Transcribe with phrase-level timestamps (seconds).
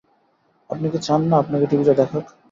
[0.69, 2.25] আপনি কি চান না আপনাকে টিভিতে দেখাক?